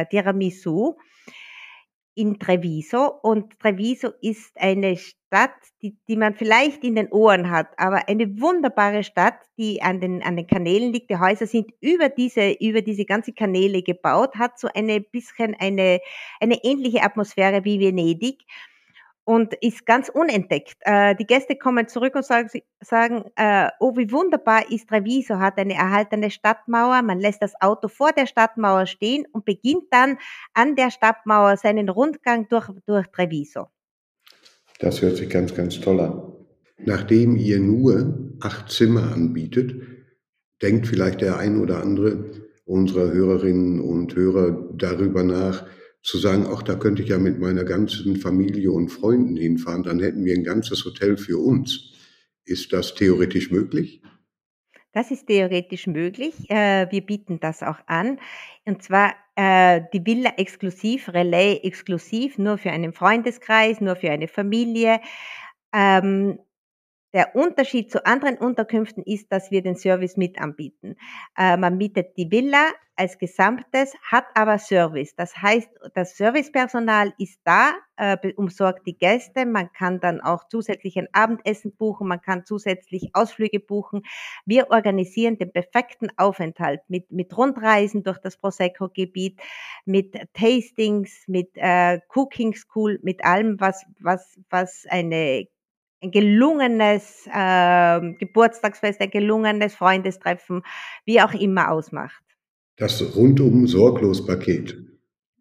Tiramisu 0.06 0.96
in 2.14 2.38
Treviso 2.38 3.06
und 3.22 3.58
Treviso 3.58 4.10
ist 4.20 4.52
eine 4.56 4.96
Stadt, 4.96 5.54
die, 5.80 5.96
die 6.08 6.16
man 6.16 6.34
vielleicht 6.34 6.84
in 6.84 6.94
den 6.94 7.10
Ohren 7.10 7.50
hat, 7.50 7.68
aber 7.78 8.08
eine 8.08 8.40
wunderbare 8.40 9.02
Stadt, 9.02 9.38
die 9.56 9.80
an 9.80 10.00
den, 10.00 10.22
an 10.22 10.36
den 10.36 10.46
Kanälen 10.46 10.92
liegt. 10.92 11.10
Die 11.10 11.18
Häuser 11.18 11.46
sind 11.46 11.70
über 11.80 12.10
diese, 12.10 12.52
über 12.60 12.82
diese 12.82 13.06
ganze 13.06 13.32
Kanäle 13.32 13.82
gebaut, 13.82 14.34
hat 14.36 14.58
so 14.58 14.68
eine 14.74 15.00
bisschen 15.00 15.56
eine, 15.58 16.00
eine 16.40 16.62
ähnliche 16.64 17.02
Atmosphäre 17.02 17.64
wie 17.64 17.80
Venedig 17.80 18.42
und 19.24 19.54
ist 19.60 19.86
ganz 19.86 20.08
unentdeckt. 20.08 20.76
Äh, 20.80 21.14
die 21.14 21.26
Gäste 21.26 21.56
kommen 21.56 21.88
zurück 21.88 22.14
und 22.14 22.24
sagen, 22.24 22.48
sagen 22.80 23.24
äh, 23.36 23.68
oh, 23.80 23.96
wie 23.96 24.10
wunderbar 24.10 24.70
ist 24.70 24.88
Treviso, 24.88 25.38
hat 25.38 25.58
eine 25.58 25.74
erhaltene 25.74 26.30
Stadtmauer. 26.30 27.02
Man 27.02 27.20
lässt 27.20 27.42
das 27.42 27.52
Auto 27.60 27.88
vor 27.88 28.12
der 28.12 28.26
Stadtmauer 28.26 28.86
stehen 28.86 29.26
und 29.32 29.44
beginnt 29.44 29.84
dann 29.90 30.18
an 30.54 30.74
der 30.76 30.90
Stadtmauer 30.90 31.56
seinen 31.56 31.88
Rundgang 31.88 32.48
durch, 32.48 32.68
durch 32.86 33.06
Treviso. 33.08 33.68
Das 34.80 35.00
hört 35.00 35.16
sich 35.16 35.30
ganz, 35.30 35.54
ganz 35.54 35.80
toll 35.80 36.00
an. 36.00 36.22
Nachdem 36.78 37.36
ihr 37.36 37.60
nur 37.60 38.18
acht 38.40 38.70
Zimmer 38.70 39.12
anbietet, 39.12 39.80
denkt 40.62 40.88
vielleicht 40.88 41.20
der 41.20 41.38
ein 41.38 41.60
oder 41.60 41.80
andere 41.80 42.24
unserer 42.64 43.12
Hörerinnen 43.12 43.80
und 43.80 44.14
Hörer 44.14 44.68
darüber 44.74 45.22
nach, 45.22 45.66
zu 46.02 46.18
sagen, 46.18 46.46
ach, 46.48 46.62
da 46.62 46.74
könnte 46.74 47.02
ich 47.02 47.08
ja 47.08 47.18
mit 47.18 47.38
meiner 47.38 47.64
ganzen 47.64 48.16
Familie 48.16 48.72
und 48.72 48.88
Freunden 48.88 49.36
hinfahren, 49.36 49.84
dann 49.84 50.00
hätten 50.00 50.24
wir 50.24 50.34
ein 50.34 50.44
ganzes 50.44 50.84
Hotel 50.84 51.16
für 51.16 51.38
uns. 51.38 51.92
Ist 52.44 52.72
das 52.72 52.94
theoretisch 52.94 53.50
möglich? 53.50 54.02
Das 54.92 55.10
ist 55.10 55.26
theoretisch 55.26 55.86
möglich. 55.86 56.50
Äh, 56.50 56.90
wir 56.90 57.00
bieten 57.00 57.40
das 57.40 57.62
auch 57.62 57.78
an. 57.86 58.18
Und 58.66 58.82
zwar 58.82 59.14
äh, 59.36 59.80
die 59.92 60.04
Villa 60.04 60.32
exklusiv, 60.36 61.08
Relais 61.08 61.60
exklusiv, 61.62 62.36
nur 62.36 62.58
für 62.58 62.70
einen 62.70 62.92
Freundeskreis, 62.92 63.80
nur 63.80 63.96
für 63.96 64.10
eine 64.10 64.28
Familie. 64.28 65.00
Ähm, 65.72 66.38
der 67.12 67.34
Unterschied 67.36 67.90
zu 67.90 68.04
anderen 68.06 68.38
Unterkünften 68.38 69.02
ist, 69.04 69.30
dass 69.30 69.50
wir 69.50 69.62
den 69.62 69.76
Service 69.76 70.16
mit 70.16 70.40
anbieten. 70.40 70.96
Äh, 71.36 71.56
man 71.56 71.76
mietet 71.76 72.16
die 72.16 72.30
Villa 72.30 72.70
als 72.96 73.18
Gesamtes, 73.18 73.94
hat 74.02 74.26
aber 74.34 74.58
Service. 74.58 75.14
Das 75.16 75.36
heißt, 75.36 75.68
das 75.94 76.16
Servicepersonal 76.16 77.12
ist 77.18 77.40
da, 77.44 77.72
äh, 77.96 78.32
umsorgt 78.34 78.86
die 78.86 78.96
Gäste. 78.96 79.46
Man 79.46 79.72
kann 79.72 79.98
dann 80.00 80.20
auch 80.20 80.46
zusätzlich 80.48 80.98
ein 80.98 81.08
Abendessen 81.12 81.74
buchen, 81.74 82.06
man 82.06 82.20
kann 82.20 82.44
zusätzlich 82.44 83.10
Ausflüge 83.14 83.60
buchen. 83.60 84.02
Wir 84.44 84.70
organisieren 84.70 85.38
den 85.38 85.52
perfekten 85.52 86.10
Aufenthalt 86.16 86.82
mit, 86.88 87.10
mit 87.10 87.36
Rundreisen 87.36 88.02
durch 88.02 88.18
das 88.18 88.36
Prosecco-Gebiet, 88.36 89.40
mit 89.84 90.16
Tastings, 90.34 91.24
mit 91.26 91.50
äh, 91.54 92.00
Cooking 92.14 92.54
School, 92.54 92.98
mit 93.02 93.24
allem, 93.24 93.58
was, 93.58 93.84
was, 94.00 94.38
was 94.50 94.84
eine 94.88 95.48
ein 96.02 96.10
gelungenes 96.10 97.26
äh, 97.32 98.12
Geburtstagsfest, 98.18 99.00
ein 99.00 99.10
gelungenes 99.10 99.74
Freundestreffen, 99.74 100.62
wie 101.04 101.20
auch 101.20 101.32
immer 101.34 101.70
ausmacht. 101.70 102.22
Das 102.76 103.14
rundum 103.16 103.66
sorglos 103.66 104.26
Paket. 104.26 104.76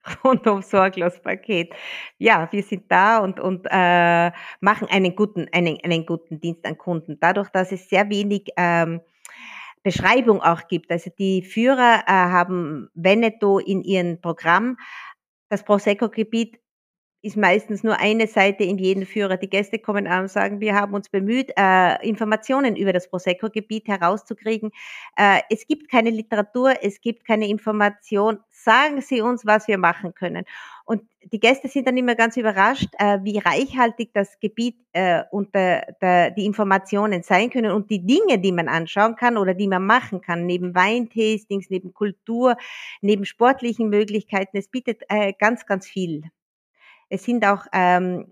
Rundum 0.24 0.62
sorglos 0.62 1.22
Paket. 1.22 1.74
Ja, 2.18 2.48
wir 2.51 2.63
sind 2.63 2.86
da 2.89 3.20
und, 3.20 3.39
und 3.39 3.68
äh, 3.70 4.32
machen 4.60 4.88
einen 4.89 5.15
guten, 5.15 5.48
einen, 5.51 5.77
einen 5.84 6.06
guten 6.06 6.39
Dienst 6.39 6.65
an 6.65 6.77
Kunden. 6.77 7.18
Dadurch, 7.20 7.50
dass 7.50 7.72
es 7.72 7.88
sehr 7.88 8.10
wenig 8.10 8.50
ähm, 8.58 9.01
Beschreibung 9.84 10.41
auch 10.41 10.68
gibt. 10.68 10.91
Also 10.91 11.12
die 11.18 11.44
Führer 11.44 12.03
äh, 12.08 12.12
haben 12.12 12.89
Veneto 12.94 13.60
in 13.60 13.84
ihrem 13.84 14.22
Programm. 14.22 14.77
Das 15.50 15.63
Prosecco-Gebiet 15.63 16.61
ist 17.22 17.38
meistens 17.38 17.84
nur 17.84 18.00
eine 18.00 18.28
Seite 18.28 18.63
in 18.63 18.78
jedem 18.78 19.06
Führer. 19.06 19.38
Die 19.38 19.50
Gäste 19.50 19.78
kommen 19.78 20.08
an 20.08 20.24
und 20.24 20.32
sagen, 20.32 20.60
wir 20.60 20.75
haben 20.75 20.94
uns 20.94 21.10
bemüht, 21.10 21.51
äh, 21.56 22.08
Informationen 22.08 22.75
über 22.75 22.94
das 22.94 23.10
Prosecco-Gebiet 23.10 23.88
herauszukriegen. 23.88 24.72
Äh, 25.16 25.42
es 25.50 25.68
gibt 25.68 25.90
keine 25.90 26.10
Literatur, 26.10 26.74
es 26.82 27.00
gibt 27.00 27.25
keine 27.25 27.48
Information. 27.48 28.40
Sagen 28.50 29.01
Sie 29.01 29.22
uns, 29.22 29.46
was 29.46 29.68
wir 29.68 29.78
machen 29.78 30.13
können. 30.16 30.46
Und 30.86 31.04
die 31.32 31.40
Gäste 31.40 31.68
sind 31.68 31.88
dann 31.88 31.98
immer 31.98 32.16
ganz 32.16 32.38
überrascht, 32.38 32.90
äh, 32.98 33.20
wie 33.24 33.38
reichhaltig 33.38 34.10
das 34.13 34.40
Gebiet 34.40 34.78
äh, 34.94 35.24
und 35.30 35.54
der, 35.54 35.94
der, 36.01 36.32
die 36.32 36.46
Informationen 36.46 37.22
sein 37.22 37.51
können 37.51 37.72
und 37.72 37.92
die 37.92 38.06
Dinge, 38.06 38.40
die 38.40 38.51
man 38.51 38.68
anschauen 38.68 39.16
kann 39.16 39.38
oder 39.38 39.54
die 39.54 39.68
man 39.68 39.86
machen 39.86 40.22
kann, 40.22 40.48
neben 40.48 40.74
Weintastings, 40.74 41.70
neben 41.70 41.94
Kultur, 41.94 42.58
neben 43.01 43.25
sportlichen 43.25 43.90
Möglichkeiten. 43.90 44.58
Es 44.58 44.68
bietet 44.68 45.04
äh, 45.10 45.34
ganz, 45.38 45.68
ganz 45.68 45.88
viel. 45.88 46.24
Es 47.12 47.24
sind 47.25 47.46
auch 47.46 47.65
ähm, 47.74 48.25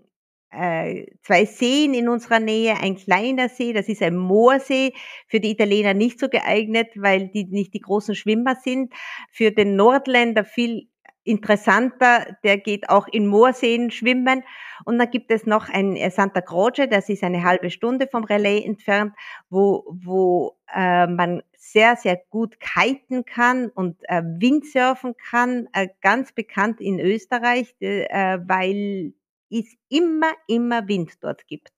äh, 0.50 1.06
zwei 1.22 1.44
Seen 1.44 1.94
in 1.94 2.08
unserer 2.08 2.40
Nähe, 2.40 2.76
ein 2.80 2.96
kleiner 2.96 3.48
See, 3.48 3.72
das 3.72 3.88
ist 3.88 4.02
ein 4.02 4.16
Moorsee, 4.16 4.94
für 5.28 5.38
die 5.38 5.50
Italiener 5.50 5.94
nicht 5.94 6.18
so 6.18 6.28
geeignet, 6.28 6.88
weil 6.96 7.28
die 7.28 7.44
nicht 7.44 7.74
die 7.74 7.80
großen 7.80 8.14
Schwimmer 8.14 8.56
sind. 8.56 8.92
Für 9.30 9.52
den 9.52 9.76
Nordländer 9.76 10.44
viel 10.44 10.88
interessanter, 11.24 12.36
der 12.44 12.58
geht 12.58 12.88
auch 12.88 13.06
in 13.08 13.26
Moorseen 13.26 13.90
schwimmen. 13.90 14.42
Und 14.84 14.98
dann 14.98 15.10
gibt 15.10 15.30
es 15.30 15.46
noch 15.46 15.68
ein 15.68 15.96
äh, 15.96 16.10
Santa 16.10 16.40
Croce, 16.40 16.88
das 16.90 17.08
ist 17.08 17.22
eine 17.22 17.44
halbe 17.44 17.70
Stunde 17.70 18.08
vom 18.10 18.24
Relais 18.24 18.64
entfernt, 18.64 19.14
wo, 19.50 19.84
wo 19.90 20.56
äh, 20.74 21.06
man 21.06 21.42
sehr, 21.56 21.96
sehr 21.96 22.16
gut 22.30 22.56
kiten 22.60 23.24
kann 23.24 23.68
und 23.68 23.98
äh, 24.08 24.22
Windsurfen 24.24 25.14
kann, 25.30 25.68
äh, 25.72 25.88
ganz 26.00 26.32
bekannt 26.32 26.80
in 26.80 26.98
Österreich, 26.98 27.74
äh, 27.80 28.38
weil 28.46 29.12
es 29.50 29.76
immer, 29.88 30.32
immer 30.46 30.88
Wind 30.88 31.22
dort 31.22 31.46
gibt. 31.46 31.72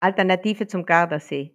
Alternative 0.00 0.66
zum 0.66 0.84
Gardasee. 0.84 1.53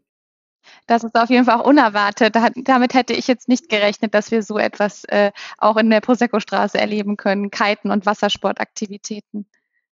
Das 0.88 1.03
ist 1.03 1.15
auf 1.15 1.29
jeden 1.29 1.45
Fall 1.45 1.59
auch 1.59 1.65
unerwartet. 1.65 2.35
damit 2.55 2.93
hätte 2.93 3.13
ich 3.13 3.27
jetzt 3.27 3.47
nicht 3.47 3.69
gerechnet, 3.69 4.13
dass 4.13 4.31
wir 4.31 4.43
so 4.43 4.57
etwas 4.57 5.03
äh, 5.05 5.31
auch 5.57 5.77
in 5.77 5.89
der 5.89 6.01
Prosecco-Straße 6.01 6.77
erleben 6.77 7.17
können, 7.17 7.51
Kiten 7.51 7.91
und 7.91 8.05
Wassersportaktivitäten. 8.05 9.45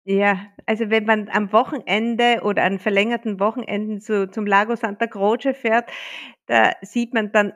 Ja, 0.04 0.46
also 0.66 0.90
wenn 0.90 1.04
man 1.04 1.28
am 1.28 1.52
Wochenende 1.52 2.40
oder 2.42 2.64
an 2.64 2.78
verlängerten 2.78 3.38
Wochenenden 3.38 4.00
zu, 4.00 4.30
zum 4.30 4.46
Lago 4.46 4.74
Santa 4.74 5.06
Croce 5.06 5.54
fährt, 5.54 5.90
da 6.46 6.72
sieht 6.82 7.12
man 7.12 7.32
dann 7.32 7.52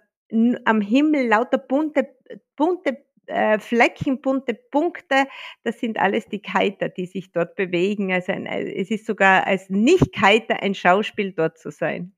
am 0.64 0.80
Himmel 0.80 1.26
lauter 1.26 1.58
bunte, 1.58 2.08
bunte 2.56 3.04
äh, 3.26 3.58
Flecken, 3.58 4.20
bunte 4.20 4.54
Punkte. 4.54 5.26
Das 5.62 5.80
sind 5.80 5.98
alles 5.98 6.26
die 6.28 6.40
Kiter, 6.40 6.88
die 6.88 7.06
sich 7.06 7.32
dort 7.32 7.54
bewegen. 7.56 8.12
Also 8.12 8.32
ein, 8.32 8.46
es 8.46 8.90
ist 8.90 9.06
sogar 9.06 9.46
als 9.46 9.70
Nicht-Kiter 9.70 10.62
ein 10.62 10.74
Schauspiel 10.74 11.32
dort 11.32 11.58
zu 11.58 11.70
sein. 11.70 12.14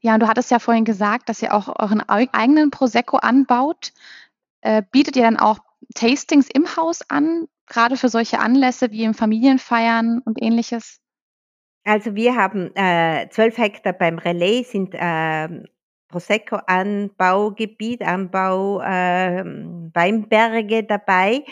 Ja, 0.00 0.14
und 0.14 0.20
du 0.20 0.28
hattest 0.28 0.50
ja 0.50 0.58
vorhin 0.58 0.84
gesagt, 0.84 1.28
dass 1.28 1.42
ihr 1.42 1.54
auch 1.54 1.68
euren 1.80 2.00
eigenen 2.00 2.70
Prosecco 2.70 3.16
anbaut. 3.18 3.92
Äh, 4.60 4.82
bietet 4.90 5.16
ihr 5.16 5.22
dann 5.22 5.38
auch 5.38 5.58
Tastings 5.94 6.48
im 6.52 6.76
Haus 6.76 7.08
an? 7.08 7.48
gerade 7.66 7.96
für 7.96 8.08
solche 8.08 8.38
Anlässe 8.38 8.90
wie 8.90 9.04
im 9.04 9.14
Familienfeiern 9.14 10.20
und 10.24 10.40
ähnliches? 10.42 11.00
Also 11.84 12.14
wir 12.14 12.34
haben 12.34 12.74
äh, 12.74 13.28
12 13.28 13.58
Hektar 13.58 13.92
beim 13.92 14.18
Relais, 14.18 14.64
sind 14.64 14.94
äh, 14.94 15.48
Prosecco-Anbaugebiet, 16.08 18.02
Anbau 18.02 18.80
äh, 18.80 19.44
Weinberge 19.94 20.84
dabei, 20.84 21.44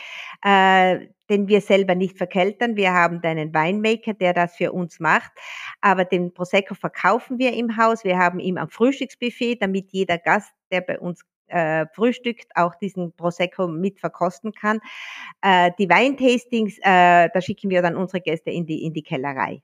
äh, 0.43 1.07
den 1.31 1.49
wir 1.49 1.61
selber 1.61 1.95
nicht 1.95 2.17
verkeltern. 2.19 2.77
Wir 2.77 2.93
haben 2.93 3.21
einen 3.23 3.53
Weinmaker, 3.55 4.15
der 4.15 4.33
das 4.33 4.57
für 4.57 4.73
uns 4.73 5.01
macht, 5.01 5.33
aber 5.81 6.05
den 6.05 6.33
Prosecco 6.35 6.75
verkaufen 6.75 7.39
wir 7.39 7.55
im 7.55 7.77
Haus. 7.77 8.05
Wir 8.05 8.19
haben 8.19 8.39
ihn 8.39 8.59
am 8.59 8.69
Frühstücksbuffet, 8.69 9.57
damit 9.61 9.91
jeder 9.93 10.19
Gast, 10.19 10.53
der 10.71 10.83
bei 10.83 10.99
uns 10.99 11.25
äh, 11.49 11.87
frühstückt, 11.93 12.47
auch 12.55 12.75
diesen 12.75 13.13
Prosecco 13.13 13.69
mit 13.69 14.01
verkosten 14.01 14.53
kann. 14.53 14.81
Äh, 15.43 15.73
die 15.79 15.89
Weintastings, 15.89 16.79
äh, 16.79 17.29
da 17.33 17.41
schicken 17.41 17.71
wir 17.71 17.83
dann 17.83 17.97
unsere 17.97 18.21
Gäste 18.21 18.51
in 18.51 18.67
die, 18.67 18.85
in 18.85 18.93
die 18.93 19.03
Kellerei. 19.03 19.63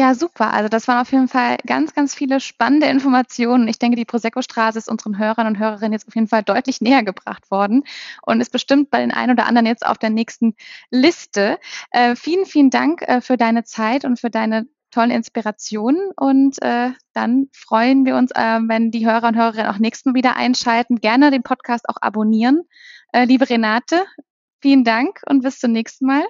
Ja, 0.00 0.14
super. 0.14 0.54
Also 0.54 0.70
das 0.70 0.88
waren 0.88 0.98
auf 0.98 1.12
jeden 1.12 1.28
Fall 1.28 1.58
ganz, 1.66 1.92
ganz 1.92 2.14
viele 2.14 2.40
spannende 2.40 2.86
Informationen. 2.86 3.68
Ich 3.68 3.78
denke, 3.78 3.98
die 3.98 4.06
Prosecco-Straße 4.06 4.78
ist 4.78 4.88
unseren 4.88 5.18
Hörern 5.18 5.46
und 5.46 5.58
Hörerinnen 5.58 5.92
jetzt 5.92 6.08
auf 6.08 6.14
jeden 6.14 6.26
Fall 6.26 6.42
deutlich 6.42 6.80
näher 6.80 7.02
gebracht 7.02 7.50
worden 7.50 7.82
und 8.22 8.40
ist 8.40 8.50
bestimmt 8.50 8.88
bei 8.88 9.00
den 9.00 9.10
einen 9.10 9.32
oder 9.32 9.44
anderen 9.44 9.66
jetzt 9.66 9.84
auf 9.84 9.98
der 9.98 10.08
nächsten 10.08 10.54
Liste. 10.90 11.58
Äh, 11.90 12.16
vielen, 12.16 12.46
vielen 12.46 12.70
Dank 12.70 13.02
äh, 13.02 13.20
für 13.20 13.36
deine 13.36 13.62
Zeit 13.64 14.06
und 14.06 14.18
für 14.18 14.30
deine 14.30 14.66
tolle 14.90 15.12
Inspirationen 15.12 16.12
und 16.16 16.62
äh, 16.62 16.92
dann 17.12 17.50
freuen 17.52 18.06
wir 18.06 18.16
uns, 18.16 18.30
äh, 18.30 18.58
wenn 18.68 18.90
die 18.90 19.06
Hörer 19.06 19.28
und 19.28 19.36
Hörerinnen 19.36 19.66
auch 19.66 19.78
nächstes 19.78 20.06
Mal 20.06 20.14
wieder 20.14 20.34
einschalten. 20.34 20.96
Gerne 21.02 21.30
den 21.30 21.42
Podcast 21.42 21.86
auch 21.90 21.98
abonnieren. 22.00 22.62
Äh, 23.12 23.26
liebe 23.26 23.46
Renate, 23.50 24.06
vielen 24.62 24.82
Dank 24.82 25.20
und 25.26 25.42
bis 25.42 25.58
zum 25.58 25.72
nächsten 25.72 26.06
Mal. 26.06 26.24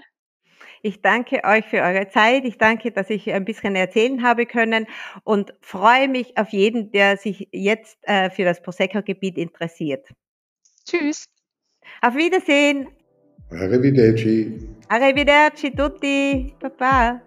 Ich 0.82 1.02
danke 1.02 1.42
euch 1.44 1.66
für 1.66 1.82
eure 1.82 2.08
Zeit. 2.08 2.44
Ich 2.44 2.56
danke, 2.56 2.90
dass 2.90 3.10
ich 3.10 3.30
ein 3.32 3.44
bisschen 3.44 3.76
erzählen 3.76 4.22
habe 4.22 4.46
können 4.46 4.86
und 5.24 5.52
freue 5.60 6.08
mich 6.08 6.38
auf 6.38 6.50
jeden, 6.50 6.90
der 6.90 7.16
sich 7.16 7.48
jetzt 7.52 7.98
äh, 8.02 8.30
für 8.30 8.44
das 8.44 8.62
Prosecco-Gebiet 8.62 9.36
interessiert. 9.36 10.08
Tschüss. 10.86 11.26
Auf 12.00 12.14
Wiedersehen. 12.16 12.88
Arrivederci. 13.50 14.68
Arrivederci 14.88 15.70
tutti. 15.72 16.54
Papa. 16.58 17.20